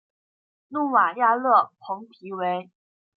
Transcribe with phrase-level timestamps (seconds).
[0.69, 2.71] 努瓦亚勒蓬提维。